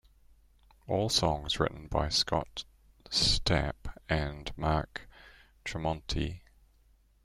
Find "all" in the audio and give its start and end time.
0.87-1.09